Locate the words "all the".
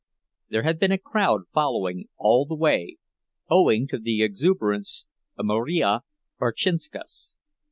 2.17-2.55